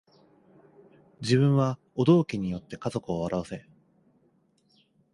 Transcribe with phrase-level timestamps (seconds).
[1.21, 3.67] 自分はお道化に依って家族を笑わせ